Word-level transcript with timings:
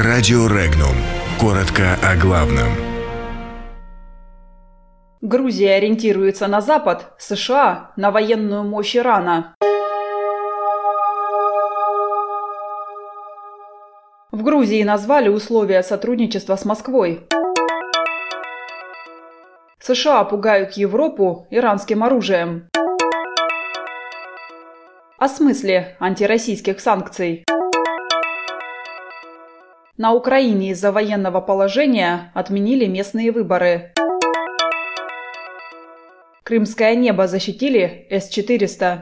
Радио 0.00 0.46
Регнум. 0.46 0.94
Коротко 1.40 1.98
о 2.04 2.14
главном. 2.14 2.68
Грузия 5.20 5.74
ориентируется 5.74 6.46
на 6.46 6.60
Запад, 6.60 7.14
США– 7.18 7.90
на 7.96 8.12
военную 8.12 8.62
мощь 8.62 8.94
Ирана. 8.94 9.56
В 14.30 14.44
Грузии 14.44 14.84
назвали 14.84 15.30
условия 15.30 15.82
сотрудничества 15.82 16.54
с 16.54 16.64
Москвой. 16.64 17.26
США 19.80 20.22
пугают 20.22 20.74
Европу 20.74 21.48
иранским 21.50 22.04
оружием. 22.04 22.68
О 25.18 25.28
смысле 25.28 25.96
антироссийских 25.98 26.78
санкций. 26.78 27.44
На 30.00 30.12
Украине 30.12 30.70
из-за 30.70 30.92
военного 30.92 31.40
положения 31.40 32.30
отменили 32.32 32.86
местные 32.86 33.32
выборы. 33.32 33.92
Крымское 36.44 36.94
небо 36.94 37.26
защитили 37.26 38.06
С-400. 38.08 38.98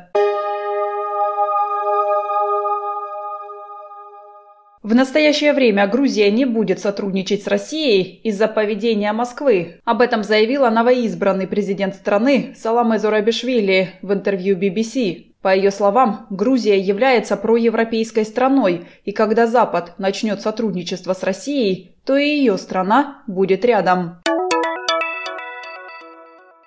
В 4.82 4.94
настоящее 4.94 5.52
время 5.52 5.86
Грузия 5.86 6.30
не 6.30 6.46
будет 6.46 6.80
сотрудничать 6.80 7.42
с 7.42 7.46
Россией 7.46 8.20
из-за 8.22 8.48
поведения 8.48 9.12
Москвы. 9.12 9.80
Об 9.84 10.00
этом 10.00 10.22
заявила 10.22 10.70
новоизбранный 10.70 11.46
президент 11.46 11.94
страны 11.94 12.54
Саламе 12.56 12.98
Зурабишвили 12.98 13.90
в 14.00 14.14
интервью 14.14 14.56
BBC. 14.56 15.34
По 15.42 15.54
ее 15.54 15.70
словам, 15.70 16.26
Грузия 16.30 16.78
является 16.78 17.36
проевропейской 17.36 18.24
страной, 18.24 18.86
и 19.04 19.12
когда 19.12 19.46
Запад 19.46 19.92
начнет 19.98 20.40
сотрудничество 20.40 21.14
с 21.14 21.22
Россией, 21.22 21.94
то 22.04 22.16
и 22.16 22.26
ее 22.26 22.58
страна 22.58 23.22
будет 23.26 23.64
рядом. 23.64 24.22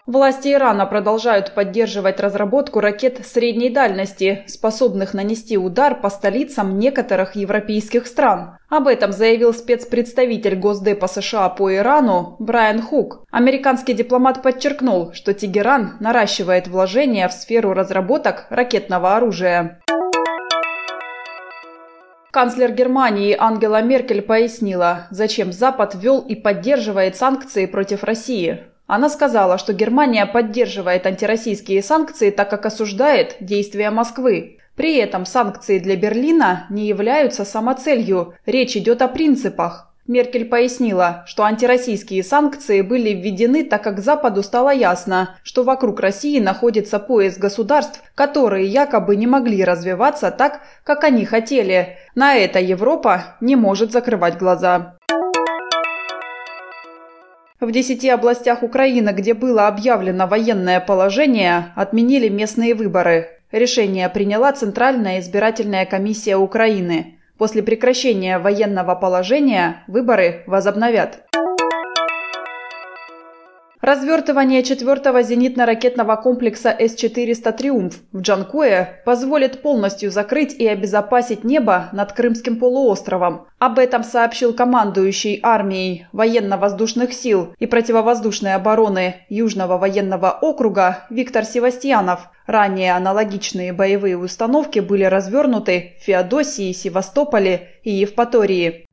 Власти 0.10 0.52
Ирана 0.52 0.88
продолжают 0.88 1.54
поддерживать 1.54 2.20
разработку 2.20 2.80
ракет 2.80 3.24
средней 3.28 3.70
дальности, 3.70 4.44
способных 4.48 5.14
нанести 5.14 5.56
удар 5.56 6.02
по 6.02 6.10
столицам 6.10 6.80
некоторых 6.80 7.36
европейских 7.36 8.08
стран. 8.08 8.58
Об 8.70 8.88
этом 8.88 9.12
заявил 9.12 9.54
спецпредставитель 9.54 10.56
Госдепа 10.56 11.06
США 11.06 11.50
по 11.50 11.72
Ирану 11.72 12.38
Брайан 12.40 12.82
Хук. 12.82 13.24
Американский 13.30 13.94
дипломат 13.94 14.42
подчеркнул, 14.42 15.14
что 15.14 15.36
Тегеран 15.36 15.98
наращивает 16.00 16.68
вложения 16.68 17.28
в 17.28 17.32
сферу 17.32 17.74
разработок 17.74 18.48
ракетного 18.50 19.16
оружия. 19.16 19.80
Канцлер 22.32 22.72
Германии 22.72 23.36
Ангела 23.38 23.84
Меркель 23.84 24.24
пояснила, 24.24 25.06
зачем 25.12 25.52
Запад 25.52 25.94
ввел 25.94 26.20
и 26.22 26.34
поддерживает 26.34 27.16
санкции 27.16 27.68
против 27.68 28.04
России. 28.04 28.64
Она 28.90 29.08
сказала, 29.08 29.60
что 29.60 29.72
Германия 29.72 30.26
поддерживает 30.26 31.06
антироссийские 31.06 31.84
санкции, 31.84 32.32
так 32.32 32.50
как 32.50 32.66
осуждает 32.66 33.36
действия 33.40 33.92
Москвы. 33.92 34.58
При 34.76 34.98
этом 34.98 35.28
санкции 35.28 35.78
для 35.78 35.96
Берлина 35.96 36.66
не 36.72 36.88
являются 36.88 37.46
самоцелью, 37.46 38.34
речь 38.48 38.76
идет 38.76 39.04
о 39.04 39.08
принципах. 39.08 39.94
Меркель 40.08 40.46
пояснила, 40.46 41.24
что 41.28 41.44
антироссийские 41.44 42.24
санкции 42.24 42.82
были 42.82 43.12
введены, 43.12 43.64
так 43.64 43.84
как 43.84 44.00
Западу 44.00 44.42
стало 44.42 44.72
ясно, 44.72 45.36
что 45.44 45.62
вокруг 45.62 46.00
России 46.00 46.40
находится 46.40 46.98
пояс 46.98 47.38
государств, 47.38 48.02
которые 48.16 48.66
якобы 48.66 49.16
не 49.16 49.28
могли 49.28 49.64
развиваться 49.64 50.32
так, 50.32 50.62
как 50.84 51.04
они 51.04 51.26
хотели. 51.26 52.00
На 52.16 52.38
это 52.38 52.60
Европа 52.60 53.38
не 53.40 53.56
может 53.56 53.92
закрывать 53.92 54.40
глаза. 54.40 54.96
В 57.60 57.72
десяти 57.72 58.08
областях 58.08 58.64
Украины, 58.64 59.10
где 59.10 59.34
было 59.34 59.68
объявлено 59.68 60.28
военное 60.28 60.80
положение, 60.80 61.74
отменили 61.76 62.30
местные 62.30 62.74
выборы. 62.74 63.32
Решение 63.52 64.08
приняла 64.08 64.54
Центральная 64.54 65.20
избирательная 65.20 65.86
комиссия 65.86 66.38
Украины. 66.38 67.20
После 67.38 67.62
прекращения 67.62 68.40
военного 68.40 68.96
положения 68.96 69.84
выборы 69.88 70.44
возобновят. 70.48 71.29
Развертывание 73.90 74.62
четвертого 74.62 75.24
зенитно-ракетного 75.24 76.16
комплекса 76.16 76.70
С-400 76.70 77.52
«Триумф» 77.54 77.96
в 78.12 78.22
Джанкое 78.22 79.02
позволит 79.04 79.64
полностью 79.64 80.12
закрыть 80.12 80.54
и 80.54 80.68
обезопасить 80.68 81.44
небо 81.44 81.90
над 81.92 82.14
Крымским 82.14 82.58
полуостровом. 82.58 83.48
Об 83.58 83.80
этом 83.80 84.04
сообщил 84.04 84.54
командующий 84.54 85.40
армией 85.42 86.06
военно-воздушных 86.12 87.14
сил 87.14 87.56
и 87.58 87.66
противовоздушной 87.66 88.54
обороны 88.54 89.26
Южного 89.28 89.80
военного 89.80 90.38
округа 90.40 91.08
Виктор 91.10 91.44
Севастьянов. 91.44 92.30
Ранее 92.46 92.94
аналогичные 92.94 93.74
боевые 93.74 94.20
установки 94.20 94.82
были 94.82 95.06
развернуты 95.06 95.94
в 96.00 96.04
Феодосии, 96.04 96.74
Севастополе 96.74 97.70
и 97.82 97.90
Евпатории. 97.90 98.86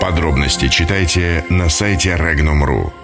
Подробности 0.00 0.68
читайте 0.68 1.44
на 1.50 1.68
сайте 1.68 2.16
Regnum.ru. 2.18 3.03